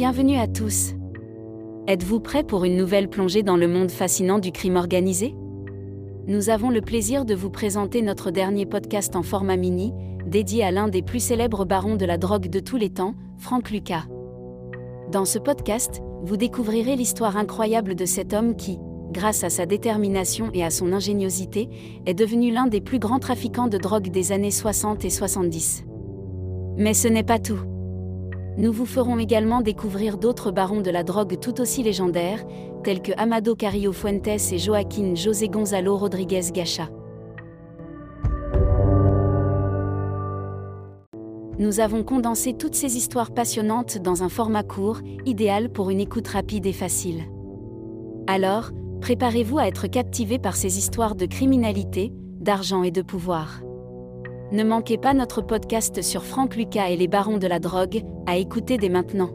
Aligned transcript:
Bienvenue 0.00 0.36
à 0.36 0.46
tous. 0.46 0.94
Êtes-vous 1.88 2.20
prêts 2.20 2.44
pour 2.44 2.64
une 2.64 2.76
nouvelle 2.76 3.10
plongée 3.10 3.42
dans 3.42 3.56
le 3.56 3.66
monde 3.66 3.90
fascinant 3.90 4.38
du 4.38 4.52
crime 4.52 4.76
organisé? 4.76 5.34
Nous 6.28 6.50
avons 6.50 6.70
le 6.70 6.80
plaisir 6.80 7.24
de 7.24 7.34
vous 7.34 7.50
présenter 7.50 8.00
notre 8.00 8.30
dernier 8.30 8.64
podcast 8.64 9.16
en 9.16 9.24
format 9.24 9.56
mini, 9.56 9.92
dédié 10.24 10.62
à 10.62 10.70
l'un 10.70 10.86
des 10.86 11.02
plus 11.02 11.18
célèbres 11.18 11.64
barons 11.64 11.96
de 11.96 12.04
la 12.04 12.16
drogue 12.16 12.48
de 12.48 12.60
tous 12.60 12.76
les 12.76 12.90
temps, 12.90 13.16
Frank 13.38 13.70
Lucas. 13.72 14.04
Dans 15.10 15.24
ce 15.24 15.40
podcast, 15.40 16.00
vous 16.22 16.36
découvrirez 16.36 16.94
l'histoire 16.94 17.36
incroyable 17.36 17.96
de 17.96 18.04
cet 18.04 18.34
homme 18.34 18.54
qui, 18.54 18.78
grâce 19.10 19.42
à 19.42 19.50
sa 19.50 19.66
détermination 19.66 20.50
et 20.54 20.62
à 20.62 20.70
son 20.70 20.92
ingéniosité, 20.92 21.68
est 22.06 22.14
devenu 22.14 22.52
l'un 22.52 22.68
des 22.68 22.80
plus 22.80 23.00
grands 23.00 23.18
trafiquants 23.18 23.66
de 23.66 23.78
drogue 23.78 24.12
des 24.12 24.30
années 24.30 24.52
60 24.52 25.04
et 25.04 25.10
70. 25.10 25.86
Mais 26.76 26.94
ce 26.94 27.08
n'est 27.08 27.24
pas 27.24 27.40
tout. 27.40 27.58
Nous 28.58 28.72
vous 28.72 28.86
ferons 28.86 29.20
également 29.20 29.60
découvrir 29.60 30.18
d'autres 30.18 30.50
barons 30.50 30.80
de 30.80 30.90
la 30.90 31.04
drogue 31.04 31.38
tout 31.38 31.60
aussi 31.60 31.84
légendaires, 31.84 32.44
tels 32.82 33.00
que 33.00 33.12
Amado 33.16 33.54
Carrillo 33.54 33.92
Fuentes 33.92 34.26
et 34.26 34.58
Joaquín 34.58 35.14
José 35.14 35.48
Gonzalo 35.48 35.96
Rodriguez 35.96 36.50
Gacha. 36.52 36.88
Nous 41.60 41.78
avons 41.78 42.02
condensé 42.02 42.52
toutes 42.54 42.74
ces 42.74 42.96
histoires 42.96 43.30
passionnantes 43.30 43.98
dans 43.98 44.24
un 44.24 44.28
format 44.28 44.64
court, 44.64 44.98
idéal 45.24 45.70
pour 45.70 45.90
une 45.90 46.00
écoute 46.00 46.26
rapide 46.26 46.66
et 46.66 46.72
facile. 46.72 47.26
Alors, 48.26 48.72
préparez-vous 49.00 49.58
à 49.58 49.68
être 49.68 49.86
captivé 49.86 50.40
par 50.40 50.56
ces 50.56 50.78
histoires 50.78 51.14
de 51.14 51.26
criminalité, 51.26 52.12
d'argent 52.40 52.82
et 52.82 52.90
de 52.90 53.02
pouvoir. 53.02 53.60
Ne 54.50 54.64
manquez 54.64 54.96
pas 54.96 55.12
notre 55.12 55.42
podcast 55.42 56.00
sur 56.00 56.24
Franck 56.24 56.56
Lucas 56.56 56.88
et 56.88 56.96
les 56.96 57.06
barons 57.06 57.36
de 57.36 57.46
la 57.46 57.58
drogue, 57.58 58.02
à 58.26 58.38
écouter 58.38 58.78
dès 58.78 58.88
maintenant. 58.88 59.30